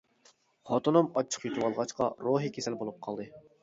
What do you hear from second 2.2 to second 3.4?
روھىي كېسەل بولۇپ قالدى.